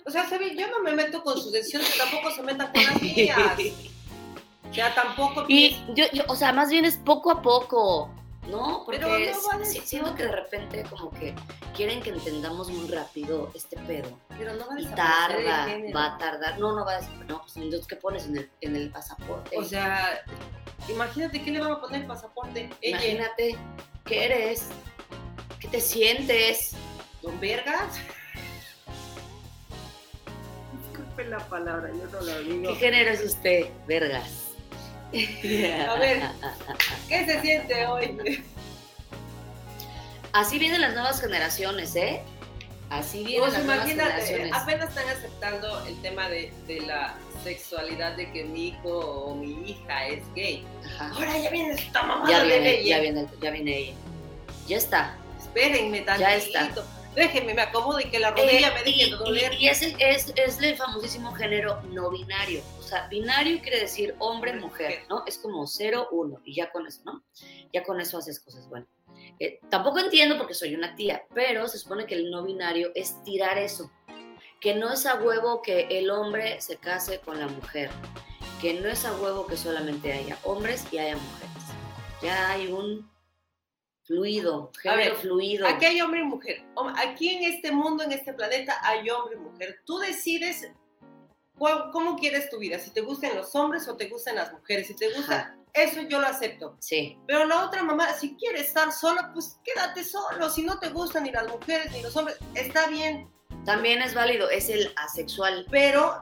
[0.07, 0.55] O sea, ¿sabe?
[0.57, 3.39] yo no me meto con sus decisiones, tampoco se metan con las mías.
[4.69, 8.11] O sea, tampoco Y yo, yo, o sea, más bien es poco a poco,
[8.49, 8.83] ¿no?
[8.85, 11.35] Porque Pero no es- va a si- des- siento que de repente como que
[11.75, 14.19] quieren que entendamos muy rápido este pedo.
[14.37, 16.59] Pero no va a Y tarda, va a tardar.
[16.59, 17.27] No, no va a desaparecer.
[17.31, 19.57] No, pues entonces, ¿qué pones en el, en el pasaporte?
[19.57, 20.21] O sea,
[20.89, 22.69] imagínate qué le van a poner el pasaporte.
[22.83, 23.57] Ella, Imagínate,
[24.05, 24.67] ¿qué eres?
[25.61, 26.73] ¿Qué te sientes?
[27.23, 27.99] ¿Don Vergas?
[31.17, 32.69] Disculpe la palabra, yo no la digo.
[32.75, 33.67] ¿Qué género es usted?
[33.87, 34.29] Vergas.
[35.89, 36.23] A ver.
[37.09, 38.45] ¿Qué se siente hoy?
[40.33, 42.21] Así vienen las nuevas generaciones, ¿eh?
[42.91, 44.53] Así vienen Pues las nuevas generaciones.
[44.53, 49.71] apenas están aceptando el tema de, de la sexualidad de que mi hijo o mi
[49.71, 50.67] hija es gay.
[50.85, 51.13] Ajá.
[51.15, 52.89] Ahora ya viene esta mamada Ya de viene, ley.
[52.89, 53.95] ya viene, ya viene ella.
[54.69, 55.15] Ya está.
[55.39, 56.29] Espérenme tantito.
[56.29, 56.69] Ya está.
[57.17, 59.53] Déjenme, me acomodo y que la rodilla Eh, me deje y, de doler.
[59.55, 62.63] y- y es, el, es, es el famosísimo género no binario.
[62.79, 65.07] O sea, binario quiere decir hombre, Hombre, mujer, mujer.
[65.09, 65.25] ¿no?
[65.27, 67.25] Es como 0, 1 y ya con eso, ¿no?
[67.73, 68.69] Ya con eso haces cosas.
[68.69, 68.87] Bueno,
[69.41, 73.23] eh, tampoco entiendo porque soy una tía, pero se supone que el no binario es
[73.25, 73.91] tirar eso.
[74.61, 77.91] Que no es a huevo que el hombre se case con la mujer.
[78.61, 81.65] Que no es a huevo que solamente haya hombres y haya mujeres.
[82.23, 83.11] Ya hay un
[84.07, 85.67] fluido, género ver, fluido.
[85.67, 86.65] Aquí hay hombre y mujer.
[86.97, 89.81] Aquí en este mundo, en este planeta, hay hombre y mujer.
[89.85, 90.71] Tú decides
[91.59, 94.87] cuál- cómo quieres tu vida, si te gustan los hombres o te gustan las mujeres.
[94.87, 96.77] Si te gusta, eso yo lo acepto.
[96.79, 97.19] Sí.
[97.27, 100.49] Pero la otra mamá, si quieres estar sola, pues quédate solo.
[100.51, 103.29] Si no te gustan ni las mujeres ni los hombres, está bien.
[103.65, 105.67] También es válido, es el asexual.
[105.71, 106.21] Pero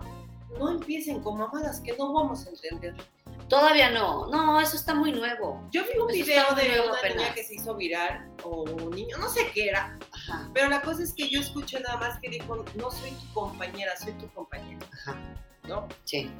[0.58, 2.94] no empiecen con mamadas que no vamos a entender.
[3.48, 5.66] Todavía no, no, eso está muy nuevo.
[5.70, 7.16] Yo vi un Eso video de nuevo una apenas.
[7.18, 10.80] niña que se hizo viral, o un niño, no sé qué era, Ajá, pero la
[10.80, 14.28] cosa es que yo escuché nada más que dijo, no soy tu compañera, soy tu
[14.32, 15.16] compañera, ajá,
[15.68, 15.86] ¿no?
[16.04, 16.30] sí.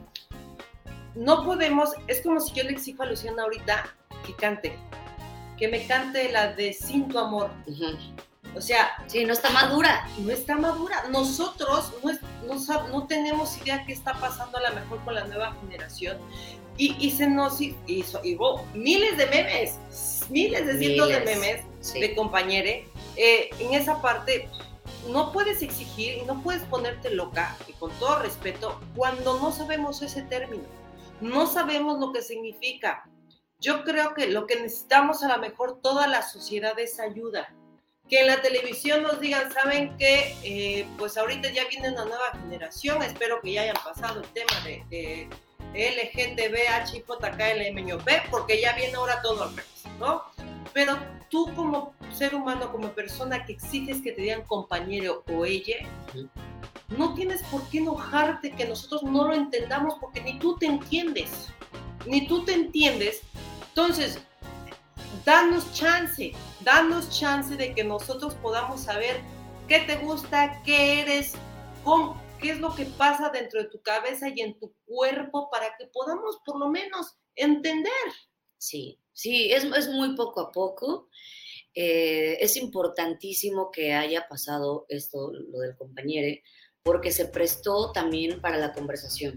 [1.14, 3.94] No podemos, es como si yo le exijo a Luciana ahorita
[4.26, 4.76] que cante,
[5.56, 7.50] que me cante la de Sin tu amor.
[7.68, 7.96] ujú.
[8.56, 10.08] O sea, Sí, no está madura.
[10.18, 11.04] no está madura.
[11.10, 15.24] Nosotros no, es- no, no tenemos idea qué está pasando a lo mejor con la
[15.24, 16.18] nueva generación.
[16.76, 19.78] Y, y se nos hi- hizo, hubo miles de memes,
[20.28, 21.38] miles de cientos de Miles.
[21.38, 22.00] memes Sí.
[22.00, 22.88] de compañere.
[23.16, 24.48] eh, en esa parte
[25.10, 30.02] no puedes exigir y no puedes ponerte loca, y con todo respeto, cuando no sabemos
[30.02, 30.64] ese término.
[31.20, 33.04] No sabemos lo que significa.
[33.60, 37.54] Yo creo que lo que necesitamos a lo mejor toda la sociedad es ayuda.
[38.08, 42.32] Que en la televisión nos digan, saben que eh, pues ahorita ya viene una nueva
[42.42, 45.28] generación, espero que ya hayan pasado el tema de, de
[45.74, 46.54] LGTB,
[46.86, 50.22] HJKLMP, porque ya viene ahora todo al revés, ¿no?
[50.72, 50.96] Pero
[51.28, 55.76] tú como ser humano, como persona que exiges que te digan compañero o ella,
[56.88, 61.48] no tienes por qué enojarte que nosotros no lo entendamos porque ni tú te entiendes,
[62.06, 63.22] ni tú te entiendes.
[63.68, 64.20] Entonces,
[65.24, 69.20] danos chance, danos chance de que nosotros podamos saber
[69.68, 71.34] qué te gusta, qué eres,
[71.82, 72.13] con
[72.44, 75.86] qué es lo que pasa dentro de tu cabeza y en tu cuerpo para que
[75.86, 77.90] podamos por lo menos entender.
[78.58, 81.08] Sí, sí, es, es muy poco a poco.
[81.74, 86.38] Eh, es importantísimo que haya pasado esto, lo del compañero,
[86.82, 89.36] porque se prestó también para la conversación,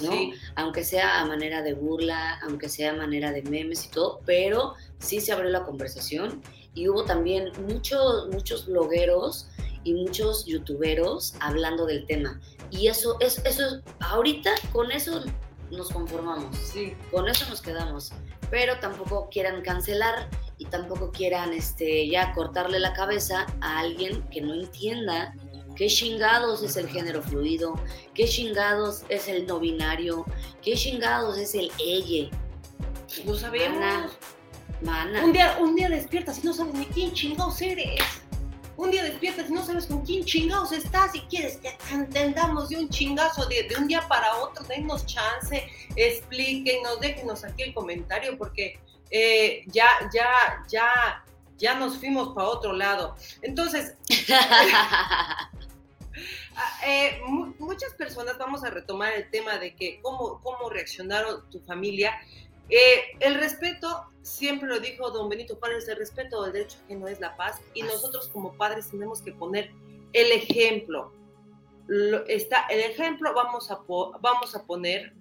[0.00, 0.12] ¿no?
[0.12, 0.32] Sí.
[0.54, 4.74] Aunque sea a manera de burla, aunque sea a manera de memes y todo, pero
[5.00, 6.40] sí se abrió la conversación
[6.72, 9.48] y hubo también muchos, muchos blogueros
[9.84, 12.40] y muchos youtuberos hablando del tema.
[12.70, 15.22] Y eso, es, eso, ahorita con eso
[15.70, 16.56] nos conformamos.
[16.56, 16.94] Sí.
[17.10, 18.12] Con eso nos quedamos.
[18.50, 24.40] Pero tampoco quieran cancelar y tampoco quieran este, ya cortarle la cabeza a alguien que
[24.40, 25.34] no entienda
[25.74, 27.74] qué chingados es el género fluido,
[28.14, 30.24] qué chingados es el no binario,
[30.62, 32.30] qué chingados es el ella.
[33.24, 33.78] No sabemos.
[33.78, 34.10] Mana,
[34.82, 35.24] mana.
[35.24, 38.00] Un día, un día despiertas y no sabes ni quién chingados eres.
[38.76, 42.68] Un día despiertas y no sabes con quién chingados estás y quieres que te entendamos
[42.68, 44.64] de un chingazo, de, de un día para otro.
[44.64, 48.78] Denos chance, explíquenos, déjenos aquí el comentario porque
[49.10, 50.28] eh, ya, ya,
[50.68, 51.24] ya,
[51.56, 53.16] ya nos fuimos para otro lado.
[53.42, 53.94] Entonces,
[56.56, 61.50] Ah, eh, mu- muchas personas vamos a retomar el tema de que cómo, cómo reaccionaron
[61.50, 62.12] tu familia.
[62.70, 67.20] Eh, el respeto, siempre lo dijo don Benito Juárez, el respeto del derecho ajeno es
[67.20, 69.70] la paz y nosotros como padres tenemos que poner
[70.12, 71.12] el ejemplo.
[71.86, 75.12] Lo- está el ejemplo, vamos a, po- vamos a poner,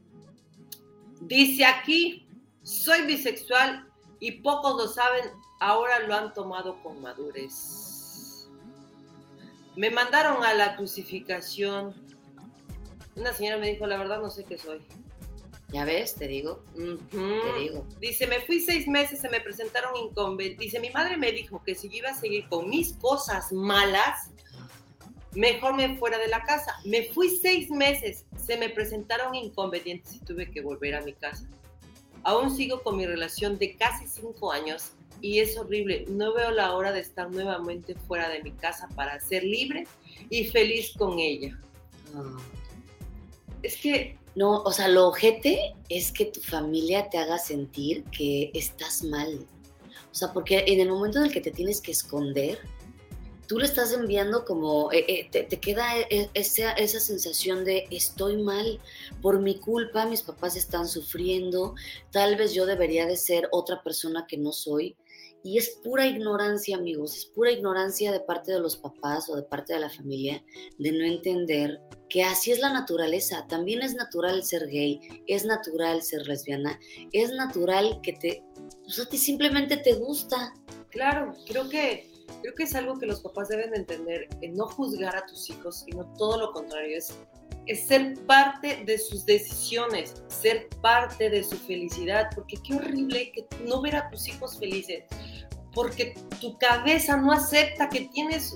[1.20, 2.26] dice aquí,
[2.64, 3.88] soy bisexual
[4.20, 8.48] y pocos lo saben, ahora lo han tomado con madurez.
[9.76, 11.94] Me mandaron a la crucificación.
[13.16, 14.80] Una señora me dijo, la verdad no sé qué soy.
[15.74, 17.88] Ya ves, te digo, te digo.
[18.00, 20.60] Dice, me fui seis meses, se me presentaron inconvenientes.
[20.60, 24.30] Dice, mi madre me dijo que si yo iba a seguir con mis cosas malas,
[25.34, 26.76] mejor me fuera de la casa.
[26.86, 31.48] Me fui seis meses, se me presentaron inconvenientes y tuve que volver a mi casa.
[32.22, 36.06] Aún sigo con mi relación de casi cinco años y es horrible.
[36.08, 39.88] No veo la hora de estar nuevamente fuera de mi casa para ser libre
[40.30, 41.60] y feliz con ella.
[42.16, 42.38] Ah.
[43.64, 48.50] Es que, No, o sea, lo ojete es que tu familia te haga sentir que
[48.54, 49.46] estás mal.
[50.12, 52.60] O sea, porque en el momento en el que te tienes que esconder,
[53.48, 57.88] tú le estás enviando como, eh, eh, te, te queda e- esa, esa sensación de
[57.92, 58.80] estoy mal,
[59.22, 61.76] por mi culpa mis papás están sufriendo,
[62.12, 64.96] tal vez yo debería de ser otra persona que no soy.
[65.44, 69.44] Y es pura ignorancia, amigos, es pura ignorancia de parte de los papás o de
[69.44, 70.44] parte de la familia
[70.80, 73.46] de no entender que así es la naturaleza.
[73.48, 76.80] También es natural ser gay, es natural ser lesbiana,
[77.12, 78.44] es natural que te,
[78.84, 80.54] pues a ti simplemente te gusta.
[80.90, 82.10] Claro, creo que,
[82.42, 85.50] creo que es algo que los papás deben de entender, en no juzgar a tus
[85.50, 87.18] hijos, sino todo lo contrario, es,
[87.66, 93.48] es ser parte de sus decisiones, ser parte de su felicidad, porque qué horrible que
[93.66, 95.04] no ver a tus hijos felices,
[95.74, 98.56] porque tu cabeza no acepta que tienes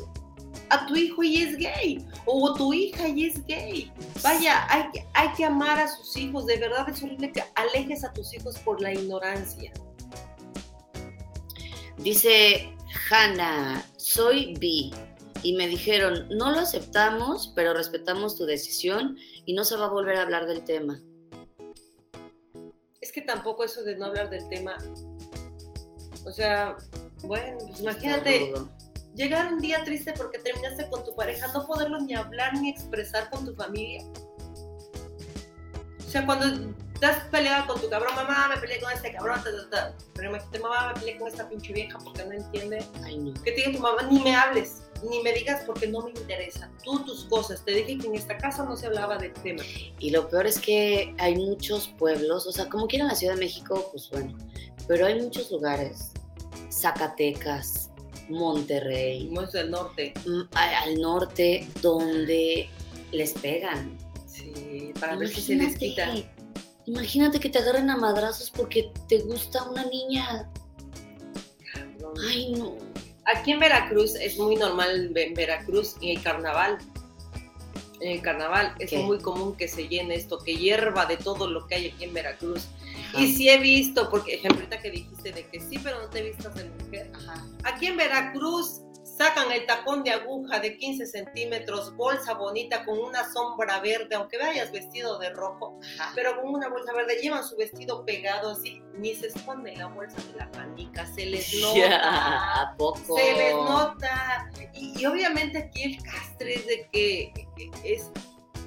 [0.70, 3.92] a tu hijo y es gay, o tu hija y es gay.
[4.22, 8.12] Vaya, hay, hay que amar a sus hijos, de verdad es horrible que alejes a
[8.12, 9.72] tus hijos por la ignorancia.
[11.98, 12.74] Dice
[13.10, 14.92] Hannah, soy bi.
[15.44, 19.90] Y me dijeron, no lo aceptamos, pero respetamos tu decisión y no se va a
[19.90, 21.02] volver a hablar del tema.
[23.02, 24.78] Es que tampoco eso de no hablar del tema.
[26.26, 26.76] O sea,
[27.24, 28.54] bueno, pues imagínate
[29.16, 33.30] llegar un día triste porque terminaste con tu pareja, no poderlo ni hablar ni expresar
[33.30, 34.04] con tu familia.
[36.06, 39.52] O sea, cuando estás peleado con tu cabrón, mamá, me peleé con este cabrón, ta,
[39.52, 39.94] ta, ta.
[40.14, 42.86] pero imagínate, mamá, me peleé con esta pinche vieja porque no entiende.
[43.04, 43.34] Ay, no.
[43.44, 46.70] Que te diga tu mamá, ni me hables, ni me digas porque no me interesa.
[46.84, 47.64] Tú tus cosas.
[47.64, 49.64] Te dije que en esta casa no se hablaba del tema.
[50.00, 53.34] Y lo peor es que hay muchos pueblos, o sea, como quiera en la Ciudad
[53.34, 54.38] de México, pues bueno,
[54.88, 56.12] pero hay muchos lugares,
[56.72, 57.90] Zacatecas,
[58.30, 60.14] Monterrey, es del norte.
[60.26, 62.70] mm, al norte, donde
[63.12, 63.98] les pegan.
[64.26, 66.14] Sí, para ver si se les quita.
[66.86, 70.50] Imagínate que te agarren a madrazos porque te gusta una niña.
[71.74, 72.14] Cabrón.
[72.30, 72.76] Ay, no.
[73.28, 76.78] Aquí en Veracruz es muy normal en Veracruz en el carnaval.
[78.00, 79.00] En el carnaval es ¿Qué?
[79.00, 82.14] muy común que se llene esto, que hierva de todo lo que hay aquí en
[82.14, 82.68] Veracruz.
[83.10, 83.22] Ajá.
[83.22, 86.22] Y sí he visto, porque ejemplo ahorita que dijiste de que sí, pero no te
[86.22, 87.12] vistas de mujer.
[87.16, 87.46] Ajá.
[87.64, 88.82] Aquí en Veracruz
[89.18, 94.38] sacan el tacón de aguja de 15 centímetros, bolsa bonita con una sombra verde, aunque
[94.38, 96.12] vayas vestido de rojo, Ajá.
[96.16, 100.18] pero con una bolsa verde, llevan su vestido pegado así, ni se esconde la bolsa
[100.32, 101.78] de la panica, se les nota.
[101.80, 103.18] Ya, ¿A poco?
[103.18, 104.50] Se les nota.
[104.74, 107.34] Y, y obviamente aquí el castre es de que
[107.84, 108.12] es.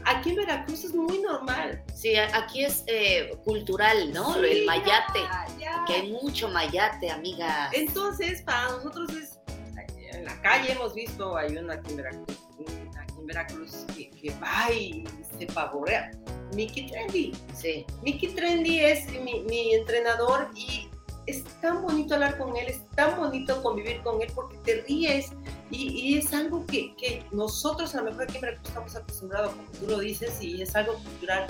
[0.05, 1.83] aquí en Veracruz es muy normal.
[1.95, 4.35] Sí, aquí es eh, cultural, ¿no?
[4.35, 5.21] Sí, el mayate.
[5.21, 5.85] ya, ya.
[5.87, 7.71] Que hay mucho mayate, amigas.
[7.73, 9.39] Entonces, para nosotros es,
[10.31, 12.39] la calle hemos visto, hay una aquí en Veracruz,
[12.97, 15.05] aquí en Veracruz que, que va y
[15.39, 16.11] se pavorea.
[16.55, 17.33] Mickey Trendy.
[17.55, 17.85] Sí.
[18.03, 20.89] Mickey Trendy es mi, mi entrenador y
[21.27, 25.31] es tan bonito hablar con él, es tan bonito convivir con él porque te ríes
[25.71, 29.53] y, y es algo que, que nosotros a lo mejor aquí en Veracruz estamos acostumbrados,
[29.55, 31.47] como tú lo dices, y es algo cultural.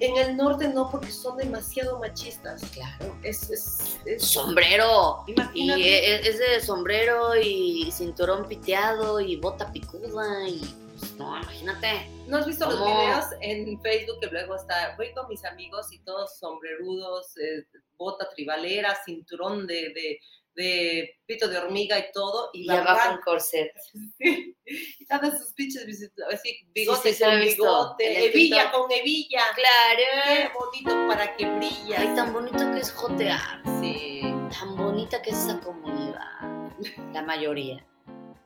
[0.00, 2.62] En el norte no, porque son demasiado machistas.
[2.72, 3.16] Claro.
[3.22, 5.24] Es, es, es- Sombrero.
[5.26, 5.80] Y imagínate.
[6.16, 10.60] e- es de sombrero y cinturón piteado y bota picuda y
[10.98, 12.08] pues, no, imagínate.
[12.26, 15.98] ¿No has visto los videos en Facebook que luego está, voy con mis amigos y
[16.00, 17.66] todos sombrerudos, eh,
[17.98, 20.20] bota tribalera, cinturón de, de,
[20.54, 23.72] de pito de hormiga y todo, y, Y abajo un corset.
[24.18, 25.84] y todas sus pinches
[26.32, 29.40] así, bigote sí, con bigote, hebilla con hebilla.
[29.54, 30.52] Qué Claro.
[30.58, 32.00] bonito para que brilla.
[32.00, 33.62] Ay, tan bonito que es jotear.
[33.80, 34.20] Sí.
[34.58, 36.70] Tan bonita que es esa comunidad.
[37.12, 37.84] La mayoría.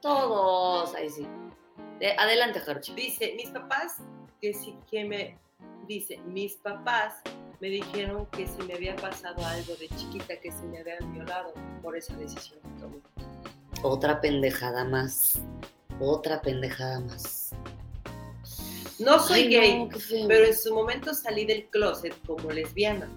[0.01, 0.95] Todos.
[0.95, 1.27] Ahí sí.
[1.99, 2.95] De- adelante, Jarocho.
[2.95, 3.97] Dice, mis papás,
[4.41, 5.39] que sí, que me,
[5.87, 7.15] dice, mis papás
[7.61, 11.53] me dijeron que si me había pasado algo de chiquita, que se me habían violado
[11.89, 12.99] por esa decisión que tomé.
[13.83, 15.41] Otra pendejada más.
[15.99, 17.55] Otra pendejada más.
[18.99, 19.89] No soy Ay, gay, no,
[20.29, 23.09] pero en su momento salí del closet como lesbiana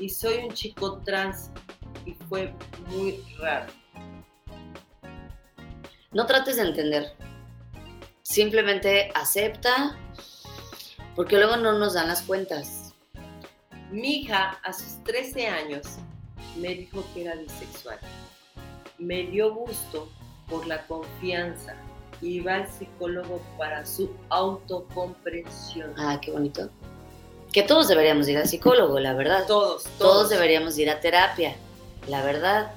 [0.00, 1.52] y soy un chico trans
[2.04, 2.52] y fue
[2.88, 3.72] muy raro.
[6.10, 7.12] No trates de entender.
[8.22, 9.96] Simplemente acepta,
[11.14, 12.92] porque luego no nos dan las cuentas.
[13.92, 16.00] Mi hija a sus 13 años
[16.56, 17.98] me dijo que era bisexual.
[18.98, 20.08] Me dio gusto
[20.48, 21.74] por la confianza
[22.20, 25.94] y va al psicólogo para su autocomprensión.
[25.96, 26.70] Ah, qué bonito.
[27.52, 29.46] Que todos deberíamos ir al psicólogo, la verdad.
[29.46, 31.56] Todos, todos, Todos deberíamos ir a terapia,
[32.08, 32.72] la verdad.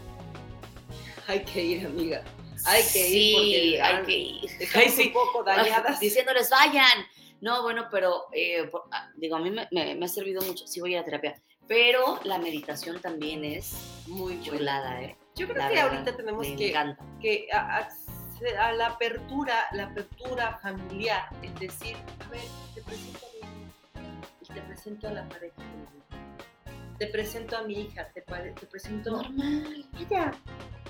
[1.27, 2.23] Hay que ir, amiga.
[2.65, 4.49] Hay que sí, ir porque hay que ir.
[4.75, 5.07] Ay, sí.
[5.07, 5.99] un poco dañadas.
[5.99, 7.05] Diciéndoles, vayan.
[7.41, 10.65] No, bueno, pero, eh, por- ah, digo, a mí me, me- me ha servido mucho,
[10.65, 13.73] sí voy a ir a terapia, pero la meditación también es
[14.07, 15.17] muy chulada, ¿eh?
[15.35, 16.55] Yo creo La que verdad, ahorita tenemos que
[17.21, 17.89] que a, a-
[18.59, 21.95] a la apertura, la apertura familiar, es decir,
[22.25, 22.41] a ver,
[22.75, 26.97] te presento a mi hijo y te presento a la pareja de mi hijo.
[26.99, 29.85] Te presento a mi hija, te, te presento Normal.
[29.99, 30.31] ella.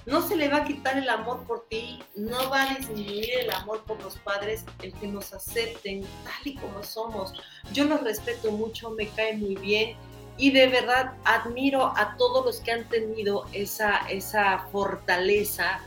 [0.05, 3.51] No se le va a quitar el amor por ti, no va a disminuir el
[3.51, 7.33] amor por los padres, el que nos acepten tal y como somos.
[7.71, 9.95] Yo los respeto mucho, me cae muy bien
[10.38, 15.82] y de verdad admiro a todos los que han tenido esa, esa fortaleza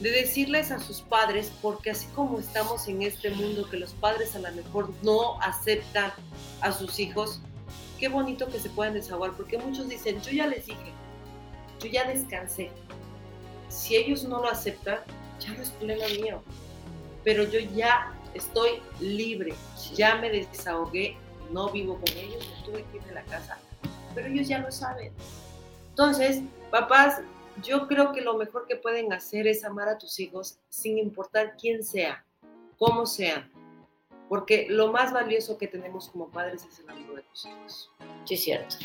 [0.00, 4.34] de decirles a sus padres, porque así como estamos en este mundo que los padres
[4.34, 6.12] a lo mejor no aceptan
[6.60, 7.40] a sus hijos,
[7.98, 10.92] qué bonito que se puedan desahogar, porque muchos dicen, yo ya les dije,
[11.80, 12.70] yo ya descansé.
[13.68, 14.98] Si ellos no lo aceptan,
[15.40, 16.42] ya no es problema mío.
[17.22, 19.54] Pero yo ya estoy libre,
[19.94, 21.16] ya me desahogué,
[21.50, 23.58] no vivo con ellos, me tuve que ir de la casa,
[24.14, 25.12] pero ellos ya lo saben.
[25.90, 27.20] Entonces, papás,
[27.62, 31.56] yo creo que lo mejor que pueden hacer es amar a tus hijos sin importar
[31.56, 32.24] quién sea,
[32.78, 33.48] cómo sea,
[34.28, 37.90] porque lo más valioso que tenemos como padres es el amor de tus hijos.
[38.24, 38.76] Sí, es cierto.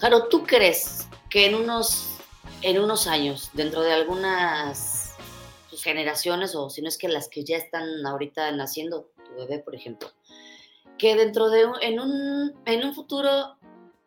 [0.00, 2.18] Jaro, ¿tú crees que en unos,
[2.62, 5.14] en unos años, dentro de algunas
[5.68, 9.58] pues, generaciones, o si no es que las que ya están ahorita naciendo, tu bebé,
[9.58, 10.10] por ejemplo,
[10.98, 13.56] que dentro de un, en, un, en un futuro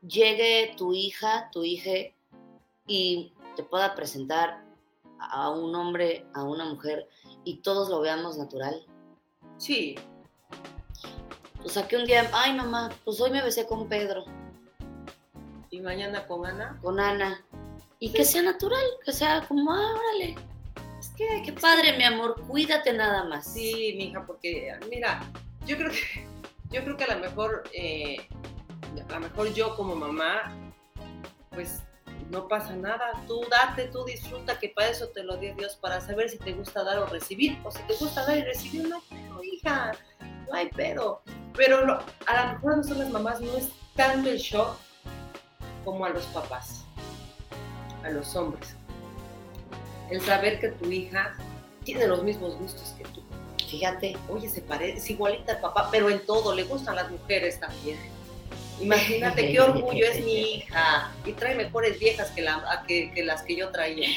[0.07, 2.13] llegue tu hija, tu hija,
[2.87, 4.63] y te pueda presentar
[5.19, 7.07] a un hombre, a una mujer,
[7.43, 8.85] y todos lo veamos natural?
[9.57, 9.95] Sí,
[11.63, 14.25] O sea, que un día, ay mamá, pues hoy me besé con Pedro.
[15.69, 16.77] y mañana con Ana.
[16.81, 17.43] con Ana.
[17.99, 20.35] Y que sea natural, que sea como, ah, órale.
[20.99, 23.53] Es que, Qué padre, mi amor, cuídate nada más.
[23.53, 25.21] Sí, mija, porque mira,
[25.65, 26.27] yo creo que
[26.69, 28.17] yo creo que a lo mejor eh,
[29.09, 30.51] a lo mejor yo como mamá,
[31.51, 31.83] pues
[32.29, 33.11] no pasa nada.
[33.27, 36.53] Tú date, tú disfruta, que para eso te lo dio Dios, para saber si te
[36.53, 37.57] gusta dar o recibir.
[37.63, 39.91] O si te gusta dar y recibir, no pedo, hija,
[40.47, 41.21] no hay pedo.
[41.55, 41.77] Pero
[42.25, 44.77] a lo mejor a nosotros las mamás no es tanto el shock
[45.85, 46.85] como a los papás,
[48.03, 48.75] a los hombres.
[50.09, 51.35] El saber que tu hija
[51.83, 53.21] tiene los mismos gustos que tú.
[53.69, 57.59] Fíjate, Oye, se parece, es igualita al papá, pero en todo, le gustan las mujeres
[57.59, 57.97] también.
[58.83, 61.11] Imagínate qué orgullo es mi hija.
[61.25, 64.07] Y trae mejores viejas que, la, a que, que las que yo traía.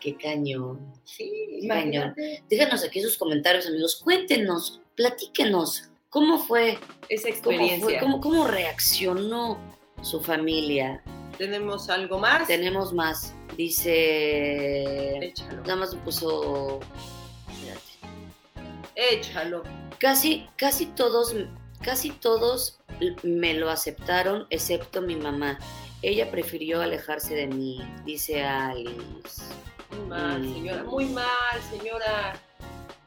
[0.00, 0.92] qué cañón.
[1.04, 2.14] Sí, Cañón.
[2.48, 4.00] Déjanos aquí sus comentarios, amigos.
[4.02, 5.84] Cuéntenos, platíquenos.
[6.10, 6.72] ¿Cómo fue?
[6.72, 7.30] esa ¿Cómo, fue?
[7.30, 8.00] experiencia.
[8.00, 9.58] ¿Cómo, cómo reaccionó
[10.02, 11.02] su familia?
[11.36, 12.46] ¿Tenemos algo más?
[12.48, 13.34] Tenemos más.
[13.56, 15.18] Dice.
[15.26, 15.62] Échalo.
[15.62, 16.80] Nada más me puso.
[17.50, 17.80] espérate.
[18.94, 19.62] Échalo.
[19.98, 21.34] Casi, casi todos,
[21.82, 22.78] casi todos
[23.22, 25.58] me lo aceptaron, excepto mi mamá.
[26.02, 29.42] Ella prefirió alejarse de mí, dice Alice.
[29.90, 30.54] Muy mal, Mm.
[30.54, 30.82] señora.
[30.84, 32.34] Muy mal, señora.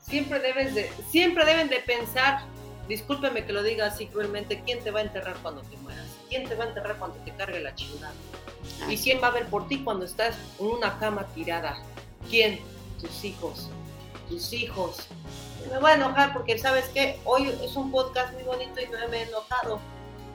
[0.01, 2.41] Siempre debes de, siempre deben de pensar,
[2.89, 6.07] discúlpeme que lo diga así cruelmente, ¿quién te va a enterrar cuando te mueras?
[6.27, 8.13] ¿Quién te va a enterrar cuando te cargue la chingada?
[8.89, 11.77] ¿Y quién va a ver por ti cuando estás en una cama tirada?
[12.29, 12.59] ¿Quién?
[12.99, 13.69] Tus hijos.
[14.27, 15.07] Tus hijos.
[15.69, 17.19] Me voy a enojar porque, ¿sabes qué?
[17.25, 19.79] Hoy es un podcast muy bonito y no me he enojado.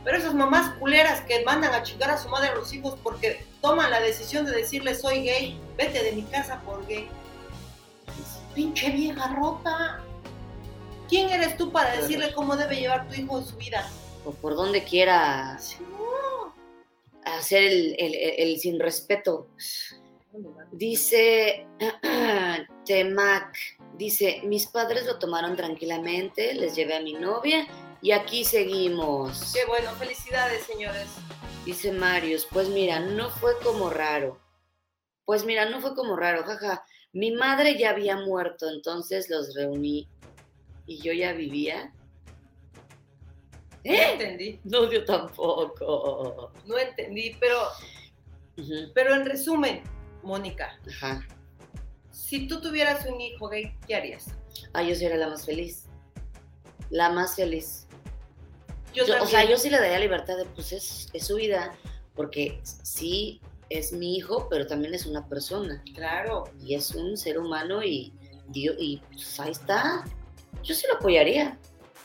[0.05, 3.45] Pero esas mamás culeras que mandan a chingar a su madre a los hijos porque
[3.61, 7.09] toman la decisión de decirle soy gay, vete de mi casa por gay.
[8.55, 10.01] Pinche vieja rota.
[11.09, 13.89] ¿Quién eres tú para decirle cómo debe llevar tu hijo su vida?
[14.24, 16.55] O por donde quiera no.
[17.24, 19.49] hacer el, el- el- el sin respeto.
[20.72, 21.66] Dice
[22.85, 23.57] Temac,
[23.97, 27.67] dice, mis padres lo tomaron tranquilamente, les llevé a mi novia
[28.03, 29.53] y aquí seguimos.
[29.55, 31.09] Qué bueno, felicidades, señores.
[31.65, 34.41] Dice Marius, pues mira, no fue como raro.
[35.25, 36.85] Pues mira, no fue como raro, jaja.
[37.13, 40.09] Mi madre ya había muerto, entonces los reuní
[40.87, 41.93] y yo ya vivía.
[43.85, 44.13] No ¿Eh?
[44.13, 46.53] entendí, No, yo tampoco.
[46.67, 47.59] no entendí, pero,
[48.95, 49.83] pero en resumen,
[50.23, 51.27] Mónica, Ajá.
[52.27, 54.27] Si tú tuvieras un hijo gay, ¿qué harías?
[54.72, 55.85] Ah, yo sí era la más feliz.
[56.91, 57.87] La más feliz.
[58.93, 61.72] Yo, Yo- o sea, yo sí le daría libertad de, pues es, es su vida,
[62.16, 65.83] porque sí es mi hijo, pero también es una persona.
[65.95, 68.12] Claro, Y es un ser humano y,
[68.49, 70.05] Dios, y pues ahí está.
[70.64, 71.57] Yo sí lo apoyaría,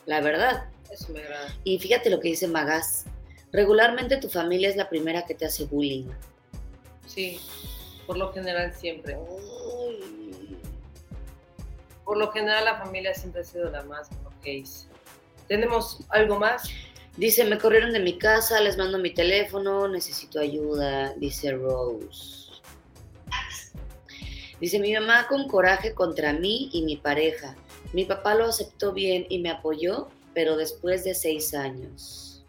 [0.06, 0.70] la verdad.
[0.92, 1.52] eso me agrada.
[1.64, 3.06] Y fíjate lo que dice Magas.
[3.52, 6.06] Regularmente tu familia es la primera que te hace bullying.
[7.08, 7.40] Sí,
[8.06, 9.18] por lo general siempre.
[12.06, 14.10] Por lo general la familia siempre ha sido la más.
[15.48, 16.70] ¿Tenemos algo más?
[17.18, 22.50] Dice, me corrieron de mi casa, les mando mi teléfono, necesito ayuda, dice Rose.
[24.60, 27.56] Dice, mi mamá con coraje contra mí y mi pareja.
[27.94, 32.46] Mi papá lo aceptó bien y me apoyó, pero después de seis años.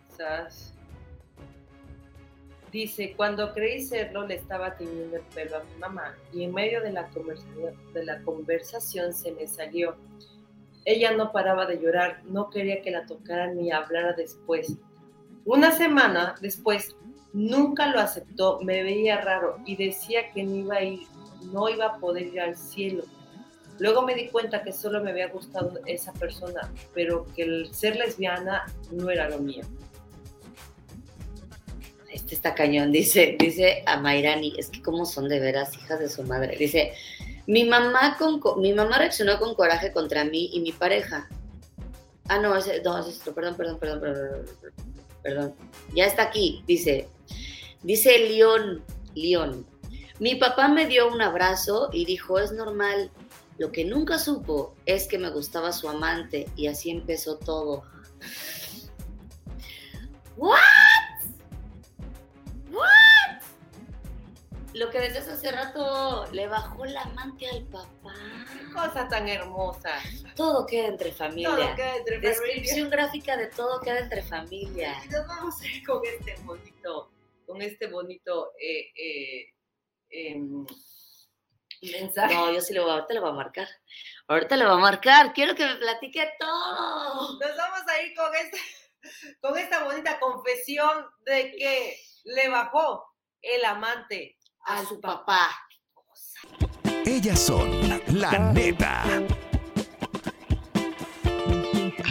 [2.73, 6.81] Dice, cuando creí serlo, le estaba tiñendo el pelo a mi mamá y en medio
[6.81, 7.11] de la,
[8.25, 9.95] conversación, se me salió.
[10.87, 14.79] Ella no paraba de llorar, no quería que la tocaran ni hablara después.
[15.45, 16.97] Una semana después,
[17.35, 21.01] nunca lo aceptó, me veía raro y decía que no iba a ir,
[21.53, 23.05] no iba a poder ir al cielo.
[23.81, 27.97] Luego me di cuenta que solo me había gustado esa persona, pero que el ser
[27.97, 29.65] lesbiana no era lo mío.
[32.13, 36.09] Este está cañón, dice, dice a Mayrani, es que cómo son de veras hijas de
[36.09, 36.57] su madre.
[36.57, 36.93] Dice,
[37.47, 41.29] mi mamá, con, co- mi mamá reaccionó con coraje contra mí y mi pareja.
[42.29, 44.47] Ah, no, ese, es otro, perdón, perdón, perdón, perdón,
[45.23, 45.55] perdón.
[45.95, 47.09] Ya está aquí, dice,
[47.83, 48.85] dice León,
[49.15, 49.67] León.
[50.21, 53.11] Mi papá me dio un abrazo y dijo, es normal.
[53.59, 57.83] Lo que nunca supo es que me gustaba su amante y así empezó todo.
[60.37, 60.59] ¿What?
[64.75, 68.15] Lo que decías hace rato, le bajó la amante al papá.
[68.73, 70.01] Cosa tan hermosa.
[70.35, 71.51] Todo queda entre familia.
[71.51, 74.95] Todo queda entre Descripción gráfica de todo queda entre familia.
[75.05, 77.11] Y nos vamos a ir con este bonito,
[77.47, 79.55] con este bonito eh, eh,
[80.09, 80.65] em,
[81.83, 82.35] mensaje.
[82.35, 83.69] No, yo sí le voy, ahorita le voy a marcar.
[84.29, 85.35] Ahorita le voy a marcar.
[85.35, 87.39] Quiero que me platique todo.
[87.39, 88.59] Nos vamos a ir con, este,
[89.43, 93.05] con esta bonita confesión de que le bajó
[93.43, 95.49] el amante A su papá.
[97.05, 99.05] Ellas son la neta.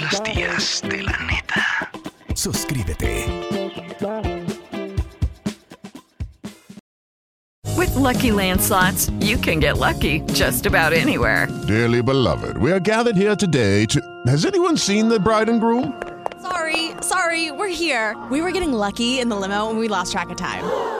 [0.02, 1.92] Las tías de la neta.
[2.36, 3.28] Suscríbete.
[7.78, 11.48] With Lucky Land slots, you can get lucky just about anywhere.
[11.68, 14.02] Dearly beloved, we are gathered here today to.
[14.28, 16.02] Has anyone seen the bride and groom?
[16.42, 18.16] Sorry, sorry, we're here.
[18.30, 21.00] We were getting lucky in the limo and we lost track of time.